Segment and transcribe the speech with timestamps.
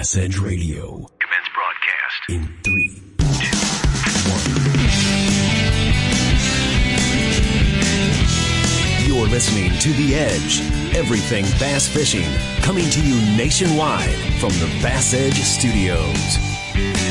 [0.00, 1.06] Bass Edge Radio.
[1.18, 2.30] Commence broadcast.
[2.30, 3.54] In three, two,
[4.30, 4.44] one.
[9.06, 10.62] You're listening to The Edge.
[10.96, 12.24] Everything bass fishing.
[12.62, 17.09] Coming to you nationwide from the Bass Edge Studios.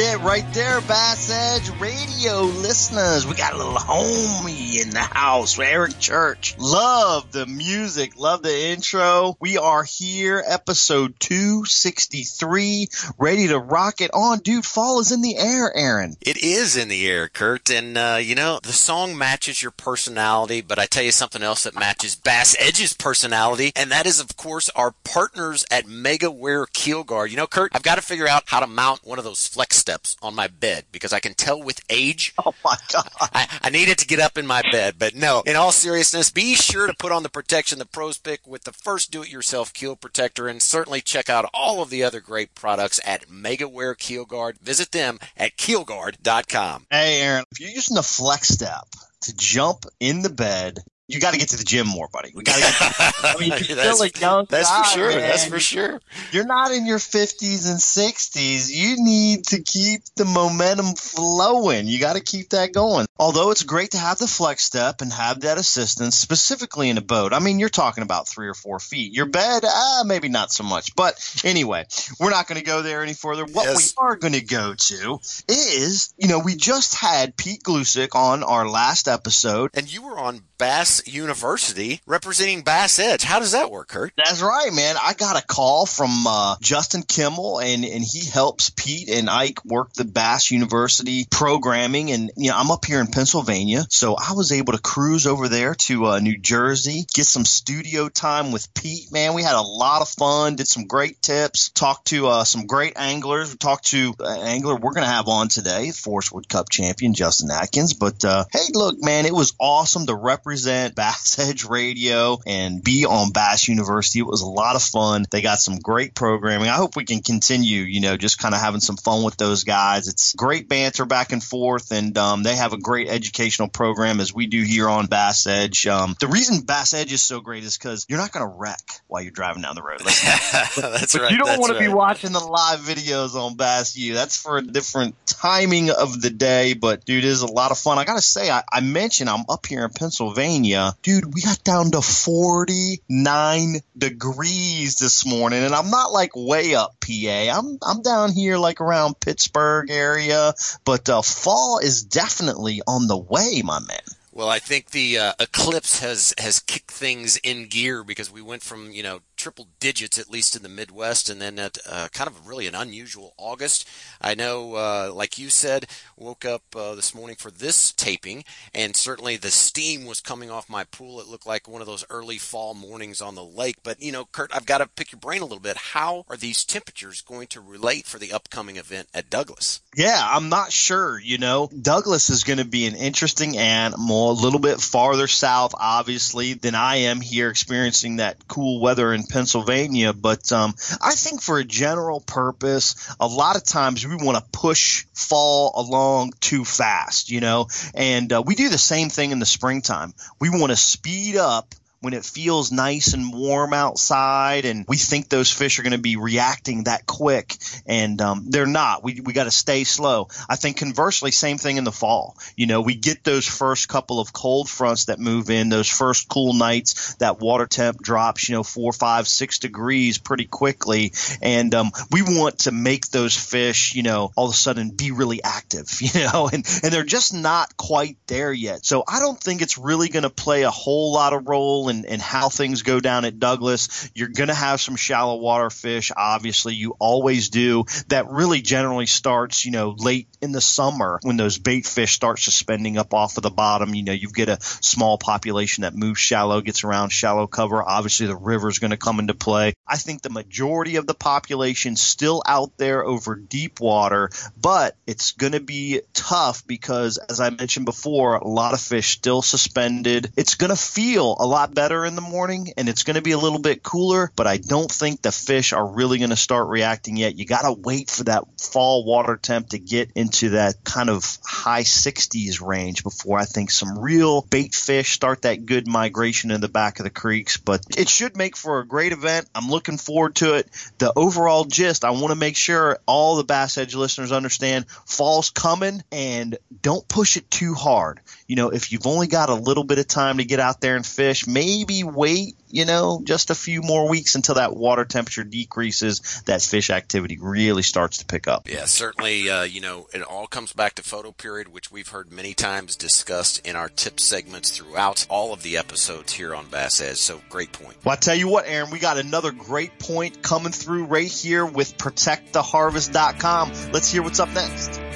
[0.00, 3.26] It right there, Bass Edge Radio listeners.
[3.26, 6.54] We got a little homie in the house, Eric Church.
[6.56, 9.36] Love the music, love the intro.
[9.40, 12.86] We are here, episode 263,
[13.18, 14.38] ready to rock it on.
[14.38, 16.16] Dude, fall is in the air, Aaron.
[16.20, 17.68] It is in the air, Kurt.
[17.68, 21.64] And, uh, you know, the song matches your personality, but I tell you something else
[21.64, 27.30] that matches Bass Edge's personality, and that is, of course, our partners at MegaWare KeelGuard.
[27.30, 29.87] You know, Kurt, I've got to figure out how to mount one of those flex
[29.88, 32.34] steps on my bed because I can tell with age.
[32.48, 33.08] Oh my God.
[33.20, 34.94] I, I needed to get up in my bed.
[34.98, 38.46] But no, in all seriousness, be sure to put on the protection the pros pick
[38.46, 42.04] with the first do it yourself keel protector and certainly check out all of the
[42.04, 44.60] other great products at MegaWare KeelGuard.
[44.60, 46.86] Visit them at keelguard.com.
[46.90, 48.86] Hey, Aaron, if you're using the flex step
[49.22, 50.78] to jump in the bed,
[51.08, 52.32] you got to get to the gym more, buddy.
[52.34, 53.24] We got to get.
[53.24, 55.08] I mean, you're that's, still a young That's guy, for sure.
[55.10, 55.18] Man.
[55.20, 56.00] That's for sure.
[56.32, 58.70] You're not in your 50s and 60s.
[58.70, 61.86] You need to keep the momentum flowing.
[61.88, 63.06] You got to keep that going.
[63.18, 67.02] Although it's great to have the flex step and have that assistance, specifically in a
[67.02, 67.32] boat.
[67.32, 69.12] I mean, you're talking about three or four feet.
[69.14, 70.94] Your bed, ah, maybe not so much.
[70.94, 71.86] But anyway,
[72.20, 73.44] we're not going to go there any further.
[73.44, 73.94] What Yes.
[73.96, 78.42] we are going to go to is, you know, we just had Pete Gluszek on
[78.44, 79.70] our last episode.
[79.74, 83.22] And you were on Bass University representing Bass Edge.
[83.22, 84.12] How does that work, Kurt?
[84.16, 84.96] That's right, man.
[85.02, 89.64] I got a call from uh, Justin Kimmel, and, and he helps Pete and Ike
[89.64, 92.10] work the Bass University programming.
[92.10, 95.48] And you know, I'm up here in Pennsylvania, so I was able to cruise over
[95.48, 99.12] there to uh, New Jersey, get some studio time with Pete.
[99.12, 100.56] Man, we had a lot of fun.
[100.56, 101.70] Did some great tips.
[101.70, 103.56] Talked to uh, some great anglers.
[103.56, 107.50] Talked to an angler we're going to have on today, Forrest Wood Cup champion Justin
[107.50, 107.94] Atkins.
[107.94, 113.04] But uh, hey, look, man, it was awesome to represent Bass Edge Radio and be
[113.06, 114.20] on Bass University.
[114.20, 115.24] It was a lot of fun.
[115.30, 116.68] They got some great programming.
[116.68, 119.64] I hope we can continue, you know, just kind of having some fun with those
[119.64, 120.08] guys.
[120.08, 124.34] It's great banter back and forth, and um, they have a great educational program as
[124.34, 125.86] we do here on Bass Edge.
[125.86, 128.82] Um, the reason Bass Edge is so great is because you're not going to wreck
[129.06, 130.04] while you're driving down the road.
[130.04, 131.30] Like, That's but right.
[131.30, 134.14] you don't want to be watching the live videos on Bass U.
[134.14, 136.74] That's for a different timing of the day.
[136.74, 137.98] But dude, it is a lot of fun.
[137.98, 141.34] I gotta say, I, I mentioned I'm up here in Pennsylvania, dude.
[141.34, 147.58] We got down to 49 degrees this morning, and I'm not like way up PA.
[147.58, 153.16] I'm I'm down here like around Pittsburgh area, but uh, fall is definitely on the
[153.16, 154.00] way, my man.
[154.32, 158.62] Well, I think the uh, eclipse has has kicked things in gear because we went
[158.62, 162.28] from you know triple digits at least in the Midwest, and then at uh, kind
[162.28, 163.88] of really an unusual August.
[164.20, 168.44] I know, uh, like you said, woke up uh, this morning for this taping,
[168.74, 171.20] and certainly the steam was coming off my pool.
[171.20, 173.76] It looked like one of those early fall mornings on the lake.
[173.82, 175.76] But you know, Kurt, I've got to pick your brain a little bit.
[175.76, 179.80] How are these temperatures going to relate for the upcoming event at Douglas?
[179.94, 181.18] Yeah, I'm not sure.
[181.18, 185.74] You know, Douglas is going to be an interesting animal, a little bit farther south,
[185.78, 190.12] obviously, than I am here experiencing that cool weather in Pennsylvania.
[190.12, 194.58] But um, I think for a general purpose, a lot of times we want to
[194.58, 199.38] push fall along too fast, you know, and uh, we do the same thing in
[199.38, 200.14] the springtime.
[200.40, 205.28] We want to speed up when it feels nice and warm outside and we think
[205.28, 209.02] those fish are going to be reacting that quick and um, they're not.
[209.02, 210.28] We, we got to stay slow.
[210.48, 212.36] I think conversely same thing in the fall.
[212.56, 216.28] You know we get those first couple of cold fronts that move in those first
[216.28, 221.12] cool nights that water temp drops you know four five six degrees pretty quickly
[221.42, 225.10] and um, we want to make those fish you know all of a sudden be
[225.10, 228.84] really active you know and, and they're just not quite there yet.
[228.86, 232.04] So i don't think it's really going to play a whole lot of role in,
[232.04, 234.10] in how things go down at Douglas.
[234.14, 236.74] You're going to have some shallow water fish, obviously.
[236.74, 237.84] You always do.
[238.08, 242.38] That really generally starts, you know, late in the summer when those bait fish start
[242.38, 243.94] suspending up off of the bottom.
[243.94, 247.82] You know, you get a small population that moves shallow, gets around shallow cover.
[247.82, 249.74] Obviously, the river is going to come into play.
[249.86, 254.30] I think the majority of the population still out there over deep water,
[254.60, 259.10] but it's going to be tough because, as I mentioned before, a lot of fish
[259.10, 260.32] still suspended.
[260.36, 263.30] It's going to feel a lot better in the morning and it's going to be
[263.30, 266.66] a little bit cooler, but I don't think the fish are really going to start
[266.66, 267.38] reacting yet.
[267.38, 271.38] You got to wait for that fall water temp to get into that kind of
[271.44, 276.60] high 60s range before I think some real bait fish start that good migration in
[276.60, 277.58] the back of the creeks.
[277.58, 279.48] But it should make for a great event.
[279.54, 280.68] I'm looking forward to it.
[280.98, 285.50] The overall gist, I want to make sure all the Bass Edge listeners understand fall's
[285.50, 288.18] coming and don't push it too hard.
[288.48, 290.96] You know, if you've only got a little bit of time to get out there
[290.96, 291.67] and fish, maybe
[292.04, 296.90] wait, you know, just a few more weeks until that water temperature decreases, that fish
[296.90, 298.68] activity really starts to pick up.
[298.68, 302.32] Yeah, certainly, uh, you know, it all comes back to photo period, which we've heard
[302.32, 307.00] many times discussed in our tip segments throughout all of the episodes here on Bass
[307.00, 307.16] Edge.
[307.16, 307.96] So great point.
[308.04, 311.64] Well, I tell you what, Aaron, we got another great point coming through right here
[311.64, 313.72] with protecttheharvest.com.
[313.92, 315.07] Let's hear what's up next.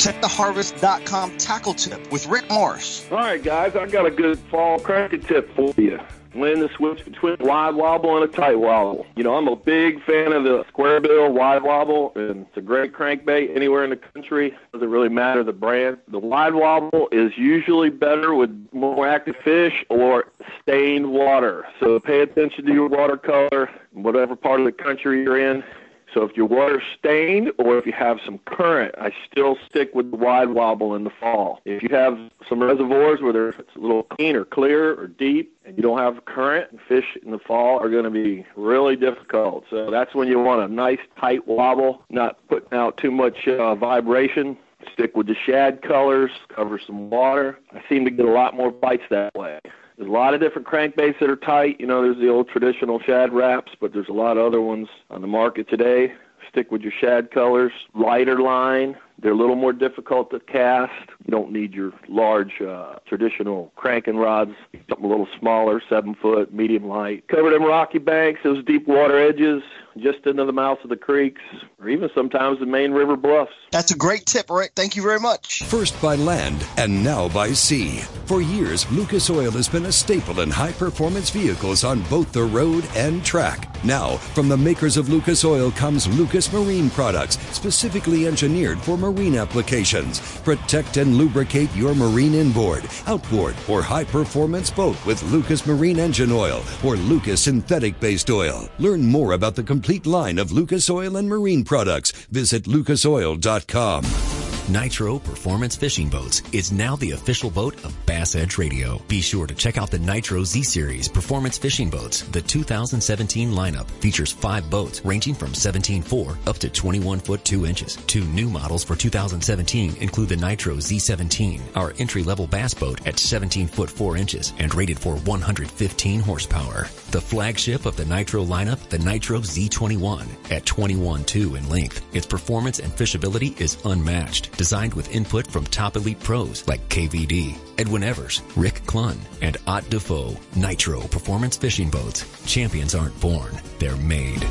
[0.00, 3.06] protecttheharvest.com tackle tip with Rick Morris.
[3.10, 6.00] All right, guys, I got a good fall cranking tip for you.
[6.32, 9.04] When the switch between a wide wobble and a tight wobble.
[9.16, 12.62] You know, I'm a big fan of the square bill wide wobble, and it's a
[12.62, 14.56] great crankbait anywhere in the country.
[14.72, 15.98] Doesn't really matter the brand.
[16.08, 20.32] The wide wobble is usually better with more active fish or
[20.62, 21.66] stained water.
[21.78, 25.62] So pay attention to your water color, whatever part of the country you're in.
[26.12, 30.10] So if your water's stained or if you have some current, I still stick with
[30.10, 31.60] the wide wobble in the fall.
[31.64, 32.18] If you have
[32.48, 36.24] some reservoirs where there's a little clean or clear or deep and you don't have
[36.24, 39.64] current, fish in the fall are going to be really difficult.
[39.70, 43.74] So that's when you want a nice tight wobble, not putting out too much uh,
[43.74, 44.56] vibration.
[44.94, 47.58] Stick with the shad colors, cover some water.
[47.72, 49.60] I seem to get a lot more bites that way.
[50.00, 51.78] A lot of different crankbaits that are tight.
[51.78, 54.88] You know, there's the old traditional Shad Raps, but there's a lot of other ones
[55.10, 56.14] on the market today.
[56.48, 58.96] Stick with your shad colors, lighter line.
[59.22, 60.92] They're a little more difficult to cast.
[61.24, 64.52] You don't need your large uh, traditional cranking rods.
[64.88, 67.28] Something a little smaller, seven foot, medium light.
[67.28, 69.62] Cover them rocky banks, those deep water edges,
[69.98, 71.42] just into the mouths of the creeks,
[71.78, 73.52] or even sometimes the main river bluffs.
[73.72, 74.72] That's a great tip, Rick.
[74.74, 75.64] Thank you very much.
[75.64, 78.00] First by land and now by sea.
[78.24, 82.44] For years, Lucas Oil has been a staple in high performance vehicles on both the
[82.44, 83.68] road and track.
[83.84, 89.09] Now, from the makers of Lucas Oil comes Lucas Marine products, specifically engineered for marine
[89.36, 90.20] applications.
[90.42, 96.32] Protect and lubricate your marine inboard, outboard, or high performance boat with Lucas Marine Engine
[96.32, 98.68] Oil or Lucas Synthetic Based Oil.
[98.78, 102.12] Learn more about the complete line of Lucas Oil and marine products.
[102.30, 104.29] Visit lucasoil.com.
[104.70, 109.02] Nitro Performance Fishing Boats is now the official boat of Bass Edge Radio.
[109.08, 112.22] Be sure to check out the Nitro Z Series Performance Fishing Boats.
[112.22, 117.96] The 2017 lineup features five boats ranging from 17.4 up to 21 foot 2 inches.
[118.06, 123.66] Two new models for 2017 include the Nitro Z17, our entry-level bass boat at 17
[123.66, 126.82] foot 4 inches and rated for 115 horsepower.
[127.10, 132.04] The flagship of the Nitro lineup, the Nitro Z21 at 21.2 in length.
[132.14, 137.56] Its performance and fishability is unmatched designed with input from top elite pros like KVD,
[137.78, 140.36] Edwin Evers, Rick Clunn, and Ott Defoe.
[140.54, 142.26] Nitro Performance Fishing Boats.
[142.44, 144.44] Champions aren't born, they're made.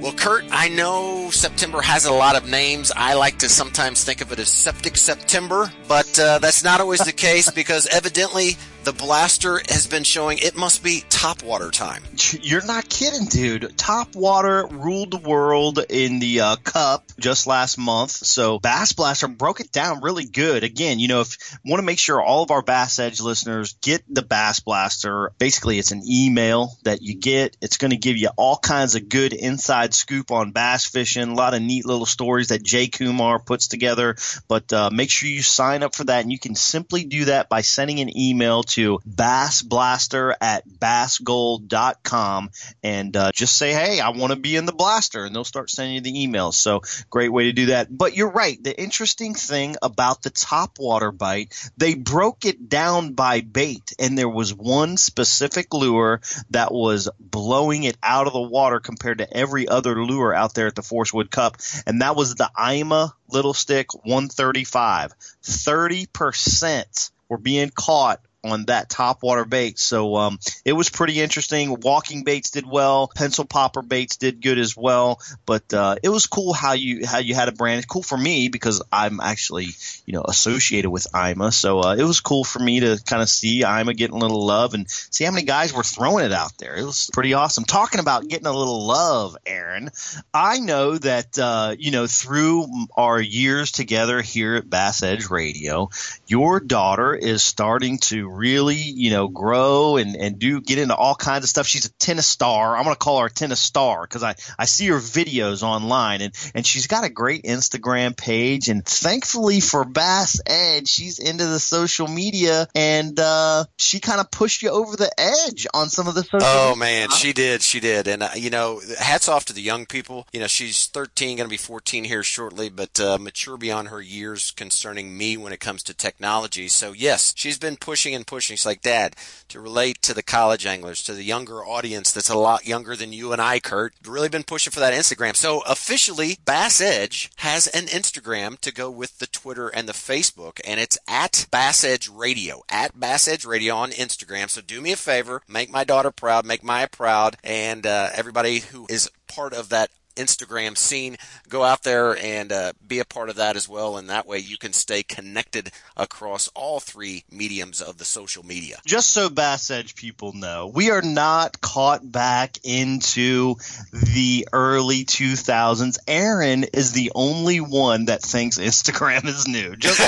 [0.00, 2.90] Well, Kurt, I know September has a lot of names.
[2.96, 7.00] I like to sometimes think of it as Septic September, but uh, that's not always
[7.00, 12.02] the case because evidently the blaster has been showing it must be top water time.
[12.40, 13.76] You're not kidding, dude.
[13.76, 18.10] Top water ruled the world in the uh, cup just last month.
[18.10, 20.64] So Bass Blaster broke it down really good.
[20.64, 24.02] Again, you know, if want to make sure all of our Bass Edge listeners get
[24.08, 27.56] the Bass Blaster, basically it's an email that you get.
[27.60, 31.34] It's going to give you all kinds of good inside scoop on bass fishing, a
[31.34, 34.16] lot of neat little stories that Jay Kumar puts together.
[34.48, 37.48] But uh, make sure you sign up for that, and you can simply do that
[37.48, 42.50] by sending an email to bassblaster at bassgold.com
[42.82, 45.70] and uh, just say, hey, I want to be in the blaster, and they'll start
[45.70, 46.54] sending you the emails.
[46.54, 47.96] So great way to do that.
[47.96, 48.62] But you're right.
[48.62, 54.16] The interesting thing about the top water bite, they broke it down by bait, and
[54.16, 59.36] there was one specific lure that was blowing it out of the water compared to
[59.36, 63.14] every other lure out there at the Forrest Wood Cup, and that was the Ima
[63.28, 65.14] Little Stick 135.
[65.42, 69.78] 30% were being caught on that top water bait.
[69.78, 71.78] So um, it was pretty interesting.
[71.80, 73.10] Walking baits did well.
[73.14, 75.20] Pencil popper baits did good as well.
[75.46, 77.78] But uh, it was cool how you how you had a brand.
[77.78, 79.68] It's cool for me because I'm actually
[80.06, 81.52] you know associated with IMA.
[81.52, 84.44] So uh, it was cool for me to kind of see IMA getting a little
[84.46, 86.76] love and see how many guys were throwing it out there.
[86.76, 87.64] It was pretty awesome.
[87.64, 89.90] Talking about getting a little love, Aaron.
[90.32, 92.66] I know that uh, you know through
[92.96, 95.90] our years together here at Bass Edge Radio,
[96.26, 101.14] your daughter is starting to really you know grow and and do get into all
[101.14, 101.66] kinds of stuff.
[101.66, 102.76] She's a tennis star.
[102.76, 106.34] I'm gonna call her a tennis star because I I see her videos online and
[106.54, 111.58] and she's got a great Instagram page and thankfully for Bass Edge, she's into the
[111.58, 116.14] social media and uh, she kind of pushed you over the edge on some of
[116.14, 116.40] the social.
[116.42, 119.86] Oh man, she did, she did, and uh, you know, hats off to the young
[119.86, 120.26] people.
[120.32, 124.00] You know, she's 13, going to be 14 here shortly, but uh, mature beyond her
[124.00, 126.68] years concerning me when it comes to technology.
[126.68, 128.56] So yes, she's been pushing and pushing.
[128.56, 129.16] She's like, Dad,
[129.48, 133.12] to relate to the college anglers, to the younger audience that's a lot younger than
[133.12, 133.94] you and I, Kurt.
[134.06, 135.34] Really been pushing for that Instagram.
[135.34, 140.60] So officially, Bass Edge has an Instagram to go with the Twitter and the Facebook,
[140.64, 144.48] and it's at Bass Edge Radio, at Bass Edge Radio on Instagram.
[144.50, 148.60] So do me a favor, make my daughter proud, make Maya proud, and uh, everybody
[148.60, 151.16] who is part of that Instagram scene.
[151.48, 154.38] Go out there and uh, be a part of that as well, and that way
[154.38, 158.78] you can stay connected across all three mediums of the social media.
[158.86, 163.56] Just so Bass Edge people know, we are not caught back into
[163.92, 165.98] the early 2000s.
[166.06, 169.76] Aaron is the only one that thinks Instagram is new.
[169.76, 170.00] Just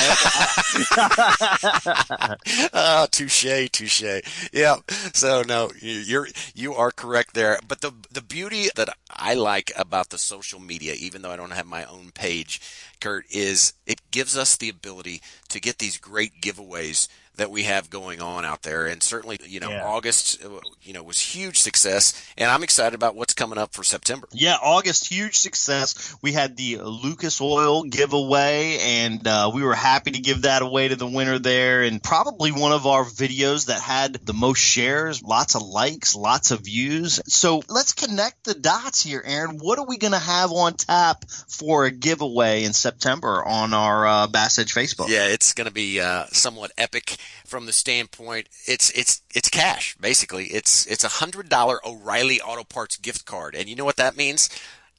[2.72, 4.22] oh, touche, touche.
[4.52, 4.76] Yeah.
[5.14, 7.58] So no, you're you are correct there.
[7.66, 11.52] But the the beauty that I like about the social media, even though I don't
[11.52, 12.60] have my own page,
[13.00, 17.88] Kurt, is it gives us the ability to get these great giveaways that we have
[17.88, 18.86] going on out there.
[18.86, 19.84] And certainly, you know, yeah.
[19.84, 20.48] August, uh,
[20.82, 22.12] you know, was huge success.
[22.36, 24.28] And I'm excited about what's coming up for September.
[24.32, 26.14] Yeah, August, huge success.
[26.20, 30.88] We had the Lucas Oil giveaway, and uh, we were happy to give that away
[30.88, 31.82] to the winner there.
[31.82, 36.50] And probably one of our videos that had the most shares, lots of likes, lots
[36.50, 37.20] of views.
[37.26, 39.58] So let's connect the dots here, Aaron.
[39.58, 44.06] What are we going to have on tap for a giveaway in September on our
[44.06, 45.08] uh, Bass Edge Facebook?
[45.08, 49.96] Yeah, it's going to be uh, somewhat epic from the standpoint it's it's it's cash
[50.00, 50.46] basically.
[50.46, 54.16] It's it's a hundred dollar O'Reilly Auto Parts gift card, and you know what that
[54.16, 54.48] means?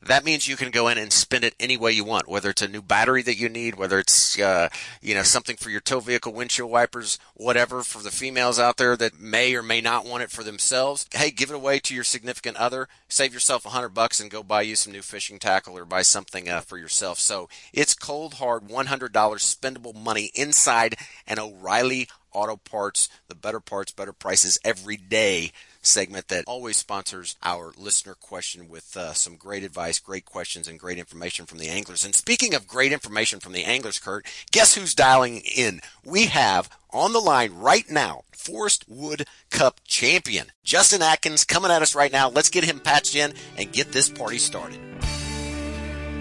[0.08, 2.62] That means you can go in and spend it any way you want, whether it's
[2.62, 4.70] a new battery that you need, whether it's, uh,
[5.02, 8.98] you know, something for your tow vehicle windshield wipers, whatever for the females out there
[8.98, 11.08] that may or may not want it for themselves.
[11.14, 12.88] Hey, give it away to your significant other.
[13.08, 16.02] Save yourself a hundred bucks and go buy you some new fishing tackle or buy
[16.02, 17.20] something uh, for yourself.
[17.20, 20.96] So it's cold hard $100 spendable money inside
[21.28, 25.52] an O'Reilly Auto Parts, the better parts, better prices every day
[25.86, 30.80] segment that always sponsors our listener question with uh, some great advice, great questions, and
[30.80, 32.04] great information from the anglers.
[32.06, 35.82] And speaking of great information from the anglers, Kurt, guess who's dialing in?
[36.06, 41.82] We have on the line right now Forrest Wood Cup champion Justin Atkins coming at
[41.82, 42.30] us right now.
[42.30, 44.93] Let's get him patched in and get this party started.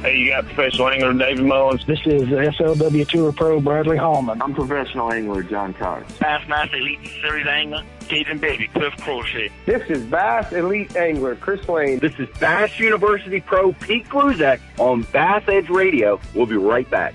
[0.03, 1.87] Hey, you got professional angler David Mullins.
[1.87, 4.43] This is FLW Tour Pro Bradley Hallman.
[4.43, 6.13] I'm professional angler John Cox.
[6.19, 9.53] Bass Master Elite Series Angler Stephen Baby, Cliff Crochet.
[9.65, 12.01] This is Bass Elite Angler Chris Lane.
[12.01, 16.21] This is Bass University Pro Pete Gluszek on Bass Edge Radio.
[16.35, 17.15] We'll be right back.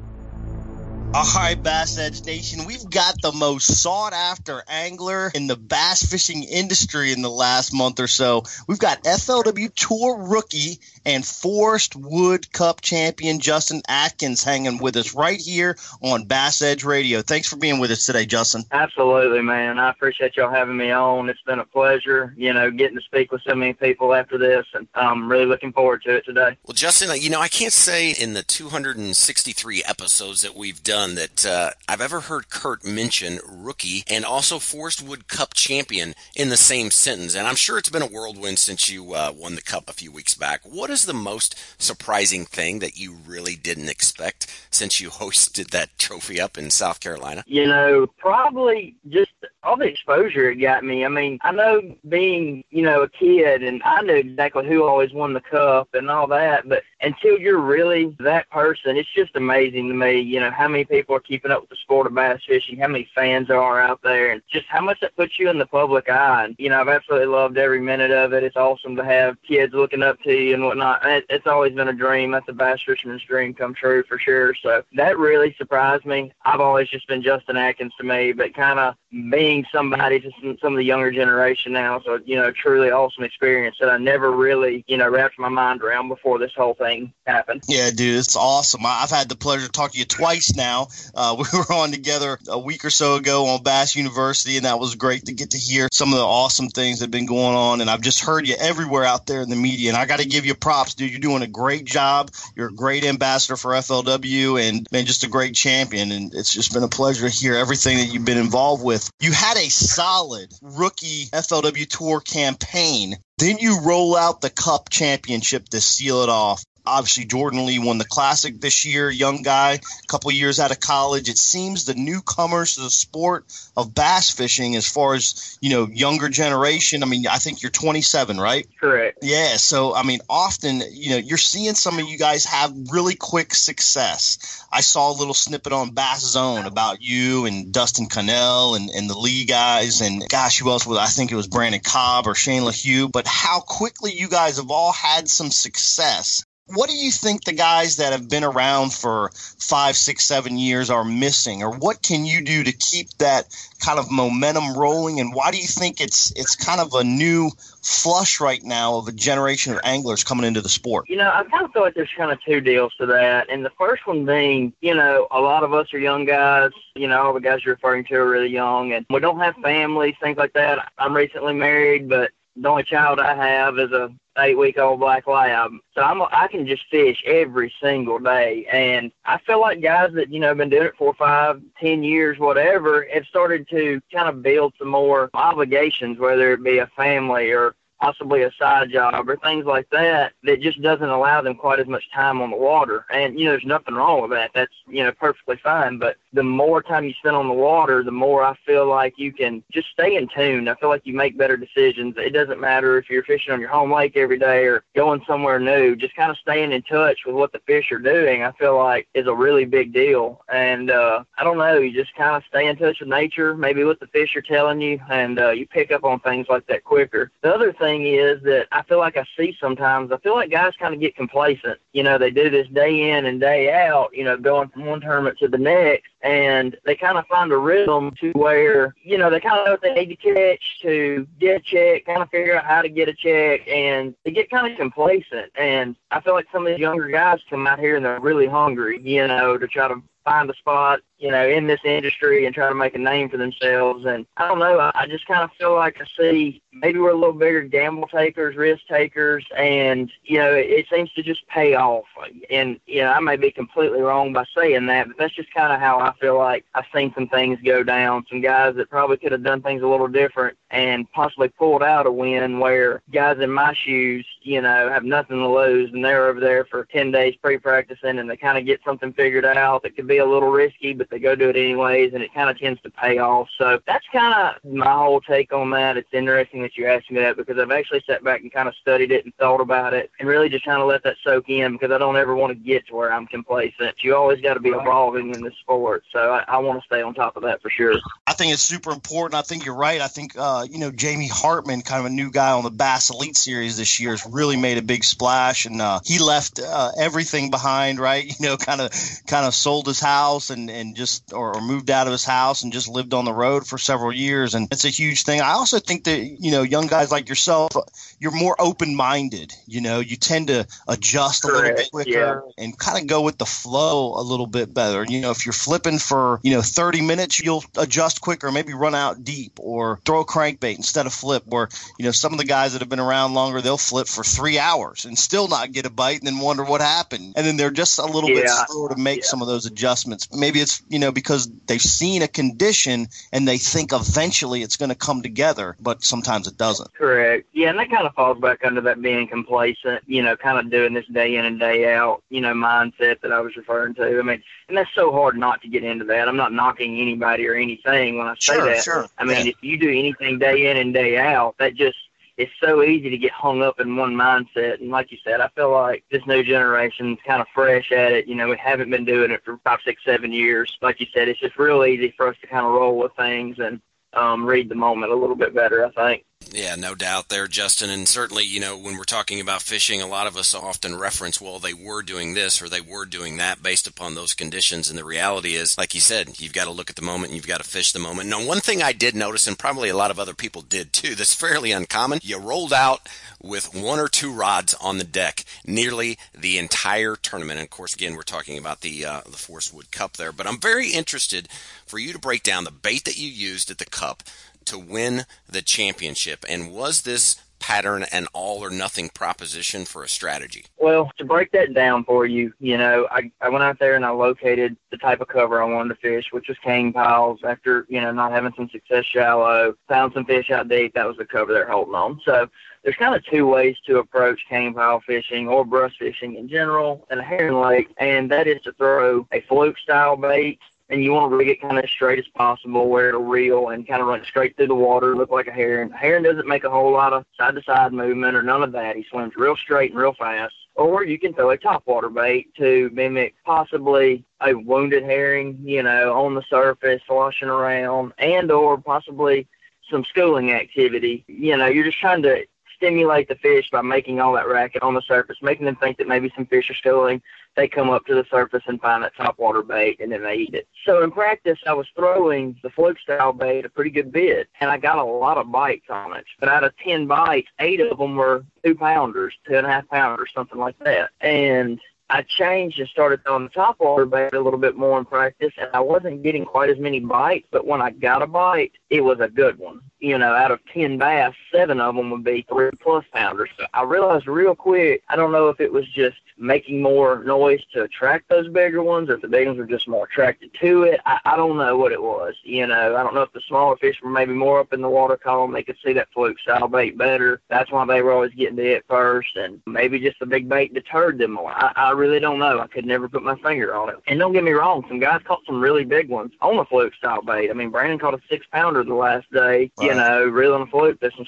[1.13, 6.09] All right, Bass Edge Nation, we've got the most sought after angler in the bass
[6.09, 8.43] fishing industry in the last month or so.
[8.65, 15.13] We've got FLW Tour rookie and Forrest Wood Cup champion Justin Atkins hanging with us
[15.13, 17.21] right here on Bass Edge Radio.
[17.21, 18.63] Thanks for being with us today, Justin.
[18.71, 19.79] Absolutely, man.
[19.79, 21.29] I appreciate y'all having me on.
[21.29, 24.65] It's been a pleasure, you know, getting to speak with so many people after this,
[24.73, 26.55] and I'm really looking forward to it today.
[26.65, 31.15] Well, Justin, you know, I can't say in the 263 episodes that we've done done
[31.15, 36.49] that uh, I've ever heard Kurt mention rookie and also Forrest Wood Cup champion in
[36.49, 37.35] the same sentence.
[37.35, 40.11] And I'm sure it's been a whirlwind since you uh, won the cup a few
[40.11, 40.61] weeks back.
[40.63, 45.97] What is the most surprising thing that you really didn't expect since you hosted that
[45.97, 47.43] trophy up in South Carolina?
[47.47, 49.31] You know, probably just
[49.63, 51.05] all the exposure it got me.
[51.05, 55.13] I mean, I know being, you know, a kid and I knew exactly who always
[55.13, 59.87] won the cup and all that, but until you're really that person, it's just amazing
[59.87, 62.41] to me, you know, how many people are keeping up with the sport of bass
[62.47, 65.57] fishing, how many fans are out there, and just how much that puts you in
[65.57, 66.45] the public eye.
[66.45, 68.43] And, you know, I've absolutely loved every minute of it.
[68.43, 71.05] It's awesome to have kids looking up to you and whatnot.
[71.05, 72.31] It, it's always been a dream.
[72.31, 74.53] That's a bass fisherman's dream come true for sure.
[74.61, 76.31] So that really surprised me.
[76.45, 78.95] I've always just been Justin Atkins to me, but kind of
[79.29, 82.01] being somebody to some, some of the younger generation now.
[82.01, 85.81] So, you know, truly awesome experience that I never really, you know, wrapped my mind
[85.81, 87.63] around before this whole thing happened.
[87.67, 88.81] Yeah, dude, it's awesome.
[88.85, 90.87] I've had the pleasure to talk to you twice now.
[91.13, 94.79] Uh, we were on together a week or so ago on Bass University, and that
[94.79, 97.55] was great to get to hear some of the awesome things that have been going
[97.55, 97.81] on.
[97.81, 100.27] And I've just heard you everywhere out there in the media, and I got to
[100.27, 101.11] give you props, dude.
[101.11, 102.31] You're doing a great job.
[102.55, 106.11] You're a great ambassador for FLW and, man, just a great champion.
[106.11, 109.09] And it's just been a pleasure to hear everything that you've been involved with.
[109.19, 113.17] You had a solid rookie FLW Tour campaign.
[113.39, 117.97] Then you roll out the Cup Championship to seal it off obviously Jordan Lee won
[117.97, 121.29] the classic this year, young guy, a couple years out of college.
[121.29, 123.45] It seems the newcomers to the sport
[123.77, 127.03] of bass fishing, as far as you know, younger generation.
[127.03, 128.67] I mean, I think you're 27, right?
[128.79, 129.19] Correct.
[129.21, 129.57] Yeah.
[129.57, 133.53] So I mean, often you know you're seeing some of you guys have really quick
[133.53, 134.65] success.
[134.71, 139.09] I saw a little snippet on Bass Zone about you and Dustin Connell and, and
[139.09, 140.97] the Lee guys, and gosh, who else was?
[140.97, 143.09] I think it was Brandon Cobb or Shane Lehew.
[143.11, 147.53] But how quickly you guys have all had some success what do you think the
[147.53, 152.25] guys that have been around for five, six, seven years are missing, or what can
[152.25, 153.45] you do to keep that
[153.79, 155.19] kind of momentum rolling?
[155.19, 157.51] And why do you think it's it's kind of a new
[157.83, 161.09] flush right now of a generation of anglers coming into the sport?
[161.09, 163.65] You know, I kind of feel like there's kind of two deals to that, and
[163.65, 166.71] the first one being, you know, a lot of us are young guys.
[166.95, 169.55] You know, all the guys you're referring to are really young, and we don't have
[169.57, 170.91] families, things like that.
[170.97, 175.27] I'm recently married, but the only child I have is a eight week old black
[175.27, 175.71] lab.
[175.93, 180.31] So I'm I can just fish every single day, and I feel like guys that
[180.31, 184.29] you know have been doing it for five, ten years, whatever, have started to kind
[184.29, 189.29] of build some more obligations, whether it be a family or possibly a side job
[189.29, 192.57] or things like that that just doesn't allow them quite as much time on the
[192.57, 193.05] water.
[193.13, 194.51] And you know, there's nothing wrong with that.
[194.53, 195.99] That's you know perfectly fine.
[195.99, 199.33] But the more time you spend on the water, the more I feel like you
[199.33, 200.67] can just stay in tune.
[200.67, 202.15] I feel like you make better decisions.
[202.17, 205.59] It doesn't matter if you're fishing on your home lake every day or going somewhere
[205.59, 205.95] new.
[205.95, 209.07] Just kind of staying in touch with what the fish are doing, I feel like
[209.13, 210.41] is a really big deal.
[210.51, 213.83] And uh, I don't know, you just kind of stay in touch with nature, maybe
[213.83, 216.83] what the fish are telling you, and uh, you pick up on things like that
[216.83, 217.31] quicker.
[217.41, 220.73] The other thing is that I feel like I see sometimes, I feel like guys
[220.79, 221.79] kind of get complacent.
[221.93, 225.01] You know, they do this day in and day out, you know, going from one
[225.01, 229.29] tournament to the next and they kind of find a rhythm to where you know
[229.29, 232.29] they kind of know what they need to catch to get a check, kind of
[232.29, 235.51] figure out how to get a check, and they get kind of complacent.
[235.55, 238.47] And I feel like some of these younger guys come out here and they're really
[238.47, 242.53] hungry, you know, to try to find a spot, you know, in this industry and
[242.53, 244.05] try to make a name for themselves.
[244.05, 247.15] And I don't know, I, just kind of feel like I see maybe we're a
[247.15, 251.75] little bigger gamble takers, risk takers, and you know, it, it seems to just pay
[251.75, 252.05] off.
[252.49, 255.73] And you know, I may be completely wrong by saying that, but that's just kind
[255.73, 258.25] of how I feel like I've seen some things go down.
[258.29, 262.07] Some guys that probably could have done things a little different and possibly pulled out
[262.07, 266.27] a win where guys in my shoes, you know, have nothing to lose and they're
[266.27, 269.95] over there for 10 days pre-practicing and they kind of get something figured out that
[269.95, 272.57] could be a little risky, but they go do it anyways and it kind of
[272.57, 273.49] tends to pay off.
[273.57, 275.97] So that's kind of my whole take on that.
[275.97, 278.75] It's interesting that you asked me that because I've actually sat back and kind of
[278.75, 281.73] studied it and thought about it and really just trying to let that soak in
[281.73, 283.95] because I don't ever want to get to where I'm complacent.
[284.01, 286.03] You always got to be evolving in this sport.
[286.13, 287.95] So I, I want to stay on top of that for sure.
[288.27, 289.37] I think it's super important.
[289.37, 289.99] I think you're right.
[289.99, 293.09] I think, uh, you know, Jamie Hartman, kind of a new guy on the Bass
[293.09, 296.91] Elite Series this year, has really made a big splash, and uh, he left uh,
[296.97, 298.21] everything behind, right?
[298.41, 298.91] You know, kind of
[299.27, 302.63] kind of sold his house and and just or, or, moved out of his house
[302.63, 305.41] and just lived on the road for several years, and it's a huge thing.
[305.41, 307.71] I also think that you know, young guys like yourself,
[308.19, 309.53] you're more open minded.
[309.67, 312.39] You know, you tend to adjust a little bit quicker yeah.
[312.57, 315.05] and kind of go with the flow a little bit better.
[315.07, 318.95] You know, if you're flipping for you know 30 minutes, you'll adjust quicker, maybe run
[318.95, 321.43] out deep or throw a crank crankbait instead of flip.
[321.45, 324.23] Where you know some of the guys that have been around longer, they'll flip for
[324.23, 327.33] three hours and still not get a bite, and then wonder what happened.
[327.35, 328.65] And then they're just a little bit Yeah.
[328.67, 329.25] slower to make Yeah.
[329.25, 330.27] some of those adjustments.
[330.31, 334.89] Maybe it's you know because they've seen a condition and they think eventually it's going
[334.89, 336.93] to come together, but sometimes it doesn't.
[336.93, 337.47] Correct.
[337.53, 340.69] Yeah, and that kind of falls back under that being complacent, you know, kind of
[340.71, 344.19] doing this day in and day out, you know, mindset that I was referring to.
[344.19, 346.29] I mean, and that's so hard not to get into that.
[346.29, 348.83] I'm not knocking anybody or anything when I say Sure, that.
[348.83, 349.07] sure.
[349.17, 349.51] I mean, Yeah.
[349.51, 351.97] if you do anything day in and day out, that just
[352.37, 354.79] it's so easy to get hung up in one mindset.
[354.79, 358.27] And like you said, I feel like this new generation's kind of fresh at it.
[358.27, 360.75] You know, we haven't been doing it for five, six, seven years.
[360.81, 363.59] Like you said, it's just real easy for us to kind of roll with things
[363.59, 363.81] and
[364.13, 366.23] um, read the moment a little bit better, I think.
[366.49, 367.89] Yeah, no doubt there, Justin.
[367.89, 371.39] And certainly, you know, when we're talking about fishing, a lot of us often reference,
[371.39, 374.89] well, they were doing this or they were doing that based upon those conditions.
[374.89, 377.35] And the reality is, like you said, you've got to look at the moment and
[377.35, 378.27] you've got to fish the moment.
[378.27, 381.15] Now, one thing I did notice, and probably a lot of other people did too,
[381.15, 383.07] that's fairly uncommon, you rolled out
[383.41, 387.59] with one or two rods on the deck nearly the entire tournament.
[387.59, 390.33] And of course, again, we're talking about the, uh, the Forrest Wood Cup there.
[390.33, 391.47] But I'm very interested
[391.85, 394.23] for you to break down the bait that you used at the Cup
[394.71, 396.43] to win the championship?
[396.49, 400.65] And was this pattern an all or nothing proposition for a strategy?
[400.77, 404.03] Well, to break that down for you, you know, I, I went out there and
[404.03, 407.39] I located the type of cover I wanted to fish, which was cane piles.
[407.43, 410.95] After, you know, not having some success shallow, found some fish out deep.
[410.95, 412.19] That was the cover they're holding on.
[412.25, 412.49] So
[412.83, 417.07] there's kind of two ways to approach cane pile fishing or brush fishing in general
[417.11, 420.59] in a herring lake, and that is to throw a fluke style bait
[420.91, 423.87] and you want to rig it kind of straight as possible where it'll reel and
[423.87, 425.89] kind of run straight through the water, look like a herring.
[425.91, 428.73] A herring doesn't make a whole lot of side to side movement or none of
[428.73, 428.97] that.
[428.97, 430.53] He swims real straight and real fast.
[430.75, 436.13] Or you can throw a topwater bait to mimic possibly a wounded herring, you know,
[436.13, 439.47] on the surface, sloshing around, and or possibly
[439.89, 441.23] some schooling activity.
[441.27, 442.45] You know, you're just trying to
[442.81, 446.07] stimulate the fish by making all that racket on the surface, making them think that
[446.07, 447.21] maybe some fish are schooling.
[447.55, 450.55] They come up to the surface and find that topwater bait, and then they eat
[450.55, 450.67] it.
[450.85, 454.71] So in practice, I was throwing the fluke style bait a pretty good bit, and
[454.71, 456.25] I got a lot of bites on it.
[456.39, 459.87] But out of ten bites, eight of them were two pounders, two and a half
[459.89, 461.11] pounders, something like that.
[461.19, 465.53] And I changed and started throwing the topwater bait a little bit more in practice,
[465.57, 467.47] and I wasn't getting quite as many bites.
[467.51, 469.81] But when I got a bite, it was a good one.
[470.01, 473.49] You know, out of ten bass, seven of them would be three plus pounders.
[473.57, 475.03] So I realized real quick.
[475.09, 479.09] I don't know if it was just making more noise to attract those bigger ones,
[479.09, 480.99] or if the big ones were just more attracted to it.
[481.05, 482.33] I, I don't know what it was.
[482.43, 484.89] You know, I don't know if the smaller fish were maybe more up in the
[484.89, 485.51] water column.
[485.51, 487.41] They could see that fluke style bait better.
[487.49, 490.73] That's why they were always getting to it first, and maybe just the big bait
[490.73, 491.51] deterred them more.
[491.51, 492.59] I, I really don't know.
[492.59, 493.97] I could never put my finger on it.
[494.07, 496.95] And don't get me wrong, some guys caught some really big ones on the fluke
[496.95, 497.51] style bait.
[497.51, 499.71] I mean, Brandon caught a six pounder the last day.
[499.91, 500.99] You know, reeling a fluke.
[500.99, 501.25] There's some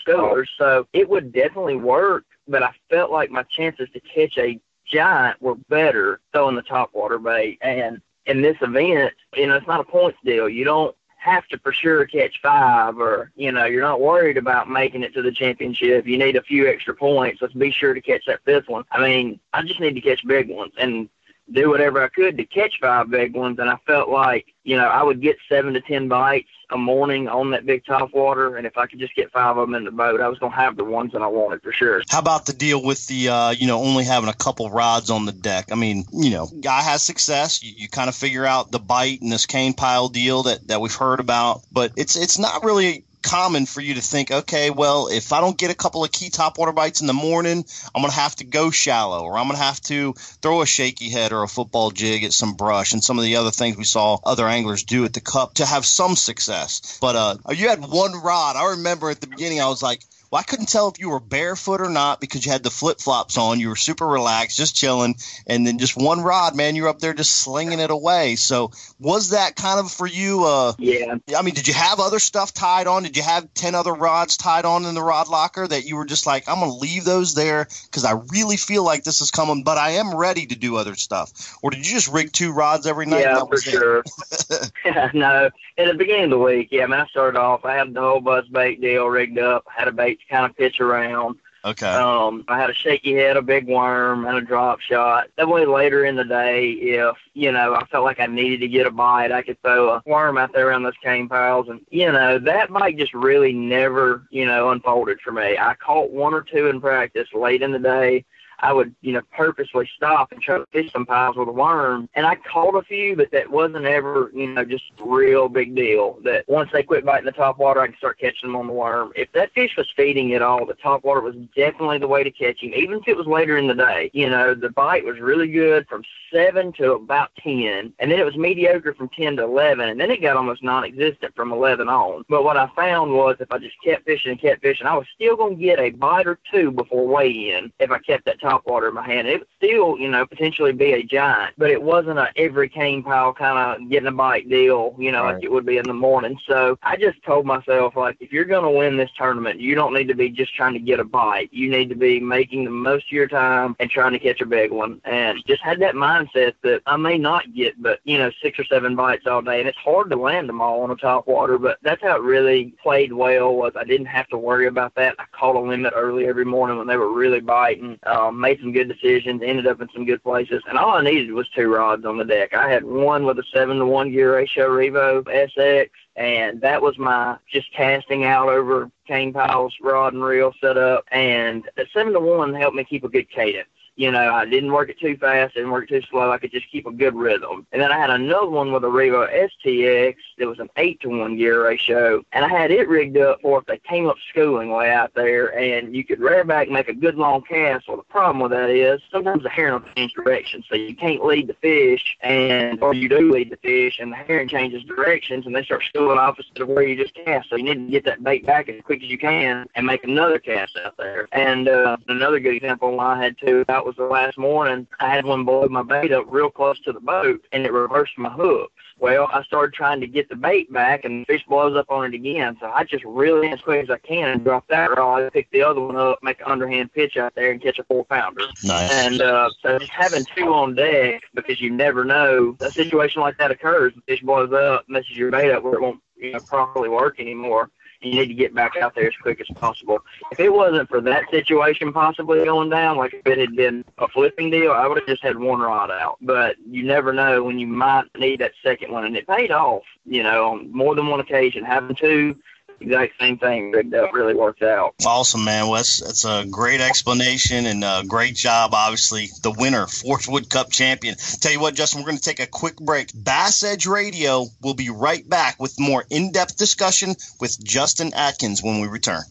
[0.57, 2.25] so it would definitely work.
[2.47, 6.93] But I felt like my chances to catch a giant were better throwing the top
[6.93, 7.57] water bait.
[7.61, 10.49] And in this event, you know, it's not a points deal.
[10.49, 14.69] You don't have to for sure catch five or, you know, you're not worried about
[14.69, 16.05] making it to the championship.
[16.05, 17.41] You need a few extra points.
[17.41, 18.83] Let's be sure to catch that fifth one.
[18.91, 21.07] I mean, I just need to catch big ones and
[21.51, 23.59] do whatever I could to catch five big ones.
[23.59, 27.27] And I felt like, you know, I would get seven to ten bites a morning
[27.27, 28.57] on that big top water.
[28.57, 30.51] And if I could just get five of them in the boat, I was going
[30.51, 32.01] to have the ones that I wanted for sure.
[32.09, 35.25] How about the deal with the, uh, you know, only having a couple rods on
[35.25, 35.71] the deck?
[35.71, 37.63] I mean, you know, guy has success.
[37.63, 40.81] You, you kind of figure out the bite and this cane pile deal that, that
[40.81, 45.07] we've heard about, but it's it's not really common for you to think, okay, well,
[45.07, 48.01] if I don't get a couple of key top water bites in the morning, I'm
[48.01, 51.09] going to have to go shallow or I'm going to have to throw a shaky
[51.09, 53.85] head or a football jig at some brush and some of the other things we
[53.85, 56.99] saw other anglers do at the cup to have some success.
[57.01, 58.55] But uh, you had one rod.
[58.55, 60.01] I remember at the beginning, I was like,
[60.33, 62.99] well, I couldn't tell if you were barefoot or not because you had the flip
[62.99, 63.59] flops on.
[63.59, 65.13] You were super relaxed, just chilling,
[65.45, 66.75] and then just one rod, man.
[66.75, 68.35] You're up there just slinging it away.
[68.35, 70.43] So, was that kind of for you?
[70.43, 71.17] Uh, yeah.
[71.37, 73.03] I mean, did you have other stuff tied on?
[73.03, 76.05] Did you have ten other rods tied on in the rod locker that you were
[76.05, 79.29] just like, I'm going to leave those there because I really feel like this is
[79.29, 81.59] coming, but I am ready to do other stuff?
[81.61, 83.19] Or did you just rig two rods every night?
[83.19, 84.03] Yeah, for sure.
[85.13, 87.65] no, in the beginning of the week, yeah, I mean, I started off.
[87.65, 89.65] I had the whole buzz bait deal rigged up.
[89.69, 91.37] I had a bait to kind of pitch around.
[91.65, 91.87] Okay.
[91.87, 95.29] Um, I had a shaky head, a big worm, and a drop shot.
[95.37, 98.67] That way, later in the day, if you know I felt like I needed to
[98.67, 101.79] get a bite, I could throw a worm out there around those cane piles, and
[101.89, 105.57] you know that bite just really never, you know, unfolded for me.
[105.57, 108.25] I caught one or two in practice late in the day.
[108.63, 112.07] I would, you know, purposely stop and try to fish some piles with a worm.
[112.15, 115.75] And I caught a few, but that wasn't ever, you know, just a real big
[115.75, 116.17] deal.
[116.23, 118.73] That once they quit biting the top water, I could start catching them on the
[118.73, 119.11] worm.
[119.15, 122.31] If that fish was feeding at all, the top water was definitely the way to
[122.31, 124.09] catch him, even if it was later in the day.
[124.13, 128.25] You know, the bite was really good from seven to about ten, and then it
[128.25, 132.23] was mediocre from ten to eleven, and then it got almost non-existent from eleven on.
[132.29, 135.05] But what I found was if I just kept fishing and kept fishing, I was
[135.13, 138.52] still going to get a bite or two before weigh-in if I kept that top
[138.65, 139.27] water in my hand.
[139.27, 143.03] It would still, you know, potentially be a giant, but it wasn't a every cane
[143.03, 145.35] pile kind of getting a bite deal, you know, right.
[145.35, 146.39] like it would be in the morning.
[146.47, 149.93] So I just told myself, like, if you're going to win this tournament, you don't
[149.93, 151.49] need to be just trying to get a bite.
[151.51, 154.45] You need to be making the most of your time and trying to catch a
[154.45, 155.01] big one.
[155.05, 158.65] And just had that mindset that I may not get, but, you know, six or
[158.65, 159.59] seven bites all day.
[159.59, 162.21] And it's hard to land them all on the top water, but that's how it
[162.21, 165.15] really played well was I didn't have to worry about that.
[165.19, 168.59] I caught a limit early every morning when they were really biting, um, Um, made
[168.59, 170.61] some good decisions, ended up in some good places.
[170.67, 172.53] And all I needed was two rods on the deck.
[172.53, 176.97] I had one with a seven to one gear ratio Revo SX and that was
[176.97, 181.05] my just casting out over cane piles, rod and reel setup.
[181.11, 184.71] And the seven to one helped me keep a good cadence you know, I didn't
[184.71, 186.31] work it too fast, didn't work it too slow.
[186.31, 187.67] I could just keep a good rhythm.
[187.71, 191.09] And then I had another one with a Revo STX that was an eight to
[191.09, 194.71] one gear ratio, and I had it rigged up for if they came up schooling
[194.71, 197.87] way out there, and you could rear back and make a good long cast.
[197.87, 201.23] Well, the problem with that is sometimes the herring will change direction, so you can't
[201.23, 205.45] lead the fish, and or you do lead the fish, and the herring changes directions,
[205.45, 207.49] and they start schooling opposite of where you just cast.
[207.49, 210.03] So you need to get that bait back as quick as you can and make
[210.03, 211.27] another cast out there.
[211.31, 213.65] And uh, another good example I had too.
[213.69, 214.87] I was the last morning.
[214.99, 218.17] I had one blow my bait up real close to the boat, and it reversed
[218.17, 218.73] my hooks.
[218.99, 222.05] Well, I started trying to get the bait back, and the fish blows up on
[222.05, 222.57] it again.
[222.59, 225.63] So I just really, as quick as I can, and drop that rod, pick the
[225.63, 228.45] other one up, make an underhand pitch out there, and catch a four pounder.
[228.63, 228.91] Nice.
[228.91, 233.37] And uh, so just having two on deck because you never know a situation like
[233.37, 233.93] that occurs.
[233.95, 237.19] The fish blows up, messes your bait up where it won't you know properly work
[237.19, 237.69] anymore
[238.03, 239.99] you need to get back out there as quick as possible.
[240.31, 244.07] If it wasn't for that situation possibly going down, like if it had been a
[244.07, 246.17] flipping deal, I would have just had one rod out.
[246.21, 249.83] But you never know when you might need that second one, and it paid off.
[250.05, 252.35] You know, on more than one occasion, having two
[252.79, 254.95] exact same thing rigged up really worked out.
[255.05, 255.65] Awesome, man.
[255.65, 258.73] Well, that's, that's a great explanation and a great job.
[258.73, 261.15] Obviously, the winner, Forrest Wood Cup champion.
[261.41, 263.09] Tell you what, Justin, we're going to take a quick break.
[263.13, 268.61] Bass Edge Radio will be right back with more in depth discussion with Justin Atkins
[268.63, 269.23] when we return.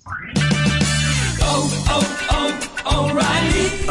[1.45, 2.43] Oh, oh, oh.
[2.85, 3.72] O'Reilly.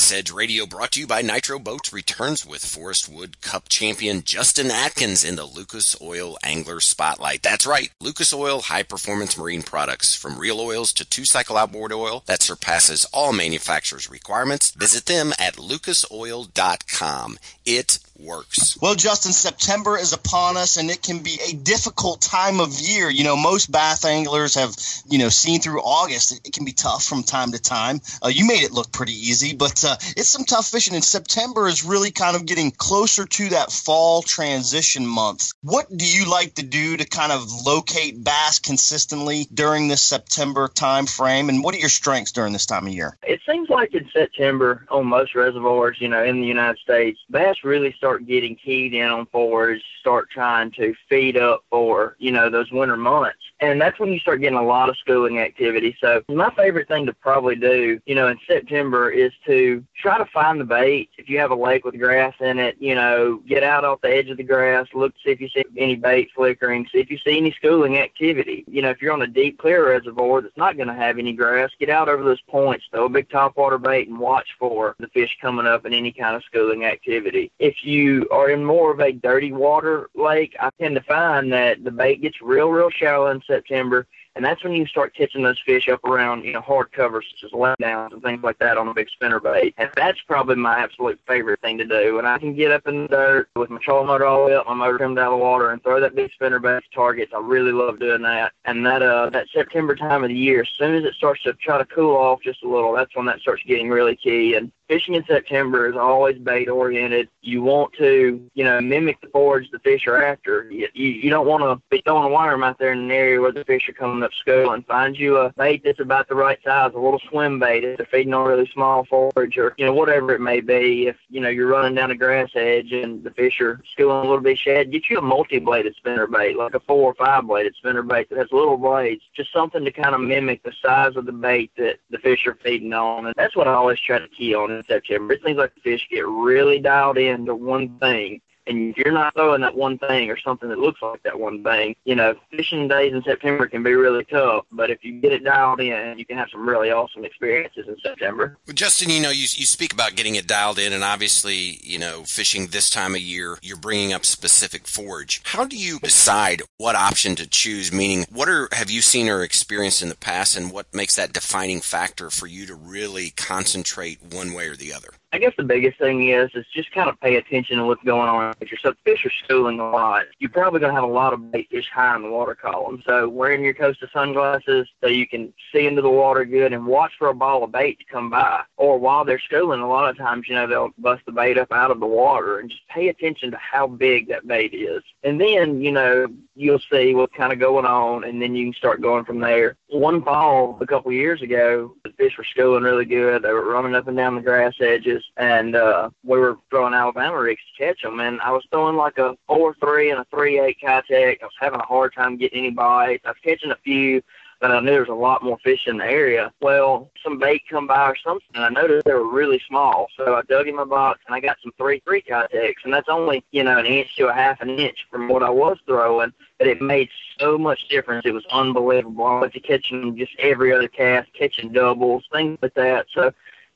[0.00, 4.22] Bass Edge Radio brought to you by Nitro Boats returns with Forrest Wood Cup champion
[4.22, 7.42] Justin Atkins in the Lucas Oil Angler Spotlight.
[7.42, 11.92] That's right, Lucas Oil high performance marine products from real oils to two cycle outboard
[11.92, 14.70] oil that surpasses all manufacturers' requirements.
[14.70, 17.38] Visit them at lucasoil.com.
[17.66, 18.78] It works.
[18.80, 23.10] Well, Justin, September is upon us, and it can be a difficult time of year.
[23.10, 24.74] You know, most bass anglers have,
[25.08, 26.46] you know, seen through August.
[26.46, 28.00] It, can be tough from time to time.
[28.24, 30.94] Uh, you made it look pretty easy, but uh, it's some tough fishing.
[30.94, 35.52] And September is really kind of getting closer to that fall transition month.
[35.62, 40.66] What do you like to do to kind of locate bass consistently during this September
[40.66, 41.48] time frame?
[41.48, 43.16] And what are your strengths during this time of year?
[43.22, 47.56] It seems like in September on most reservoirs, you know, in the United States, bass
[47.62, 52.32] really start start getting keyed in on forage, start trying to feed up for, you
[52.32, 53.38] know, those winter months.
[53.60, 55.96] And that's when you start getting a lot of schooling activity.
[56.00, 60.24] So my favorite thing to probably do, you know, in September is to try to
[60.26, 61.10] find the bait.
[61.18, 64.08] If you have a lake with grass in it, you know, get out off the
[64.08, 67.10] edge of the grass, look to see if you see any bait flickering, see if
[67.10, 68.64] you see any schooling activity.
[68.66, 71.34] You know, if you're on a deep clear reservoir that's not going to have any
[71.34, 75.08] grass, get out over those points, throw a big topwater bait and watch for the
[75.08, 77.52] fish coming up in any kind of schooling activity.
[77.58, 81.84] If you are in more of a dirty water lake, I tend to find that
[81.84, 85.58] the bait gets real, real shallow in September and that's when you start catching those
[85.66, 88.86] fish up around, you know, hard covers such as laydowns and things like that on
[88.88, 89.74] a big spinner bait.
[89.76, 92.18] And that's probably my absolute favorite thing to do.
[92.18, 94.54] And I can get up in the dirt with my trolling motor all the way
[94.54, 97.32] up, my motor out of the water, and throw that big spinner bait targets.
[97.34, 98.52] I really love doing that.
[98.66, 101.52] And that uh that September time of the year, as soon as it starts to
[101.54, 104.54] try to cool off just a little, that's when that starts getting really key.
[104.54, 107.28] And fishing in September is always bait oriented.
[107.42, 110.68] You want to, you know, mimic the forage the fish are after.
[110.68, 113.52] You, you, don't want to be throwing a worm out there in an area where
[113.52, 114.82] the fish are coming up schooling.
[114.82, 118.06] Find you a bait that's about the right size, a little swim bait if they're
[118.10, 121.06] feeding on really small forage or, you know, whatever it may be.
[121.06, 124.28] If, you know, you're running down a grass edge and the fish are schooling a
[124.28, 127.76] little bit shad, get you a multi-bladed spinner bait, like a four or five bladed
[127.76, 131.26] spinner bait that has little blades, just something to kind of mimic the size of
[131.26, 133.26] the bait that the fish are feeding on.
[133.26, 135.34] And that's what I always try to key on in September.
[135.34, 138.40] It seems like the fish get really dialed into one thing
[138.70, 141.94] and you're not throwing that one thing or something that looks like that one thing,
[142.04, 144.64] you know, fishing days in September can be really tough.
[144.72, 147.96] But if you get it dialed in, you can have some really awesome experiences in
[148.02, 148.56] September.
[148.66, 151.98] Well, Justin, you know, you, you speak about getting it dialed in, and obviously, you
[151.98, 155.42] know, fishing this time of year, you're bringing up specific forage.
[155.44, 157.92] How do you decide what option to choose?
[157.92, 161.32] Meaning, what are have you seen or experienced in the past, and what makes that
[161.32, 165.10] defining factor for you to really concentrate one way or the other?
[165.32, 168.28] I guess the biggest thing is is just kind of pay attention to what's going
[168.28, 170.24] on with your so fish are schooling a lot.
[170.40, 173.00] You're probably going to have a lot of bait fish high in the water column.
[173.06, 177.12] So wearing your Costa sunglasses so you can see into the water good and watch
[177.16, 178.62] for a ball of bait to come by.
[178.76, 181.70] Or while they're schooling, a lot of times you know they'll bust the bait up
[181.70, 185.02] out of the water and just pay attention to how big that bait is.
[185.22, 188.74] And then you know you'll see what's kind of going on, and then you can
[188.74, 189.76] start going from there.
[189.88, 193.42] One fall a couple of years ago, the fish were schooling really good.
[193.42, 197.38] They were running up and down the grass edges and uh, we were throwing Alabama
[197.38, 198.20] rigs to catch them.
[198.20, 201.42] And I was throwing like a four three and a three eight Keitech.
[201.42, 203.24] I was having a hard time getting any bites.
[203.24, 204.22] I was catching a few,
[204.60, 206.52] but I knew there was a lot more fish in the area.
[206.60, 210.08] Well, some bait come by or something, and I noticed they were really small.
[210.16, 213.08] So I dug in my box and I got some three three Keitechs, and that's
[213.08, 216.32] only you know an inch to a half an inch from what I was throwing.
[216.58, 218.26] But it made so much difference.
[218.26, 219.26] It was unbelievable.
[219.26, 223.06] I went to catching just every other cast, catching doubles, things like that.
[223.14, 223.32] So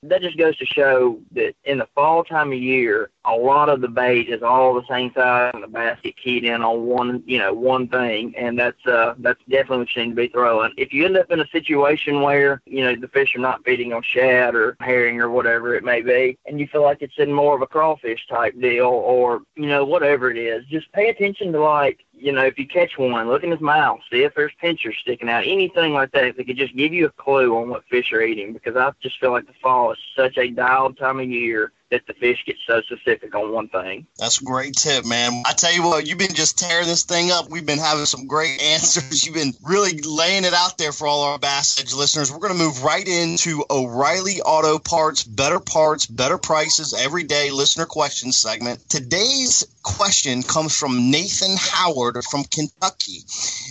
[0.08, 3.80] that just goes to show that in the fall time of year, a lot of
[3.80, 7.38] the bait is all the same size and the basket keyed in on one, you
[7.38, 10.72] know, one thing, and that's uh that's definitely what you need to be throwing.
[10.76, 13.92] If you end up in a situation where you know the fish are not feeding
[13.92, 17.32] on shad or herring or whatever it may be, and you feel like it's in
[17.32, 21.52] more of a crawfish type deal or you know whatever it is, just pay attention
[21.52, 24.52] to like you know, if you catch one, look in his mouth, see if there's
[24.60, 26.24] pinchers sticking out, anything like that.
[26.24, 29.18] It could just give you a clue on what fish are eating, because I just
[29.18, 32.56] feel like the fall is such a dialed time of year that the fish get
[32.66, 34.06] so specific on one thing.
[34.18, 35.42] That's a great tip, man.
[35.46, 37.50] I tell you what, you've been just tearing this thing up.
[37.50, 39.24] We've been having some great answers.
[39.24, 42.32] You've been really laying it out there for all our Bass Edge listeners.
[42.32, 47.86] We're going to move right into O'Reilly Auto Parts, better parts, better prices, everyday listener
[47.86, 48.88] questions segment.
[48.88, 53.18] Today's question comes from Nathan Howard from Kentucky.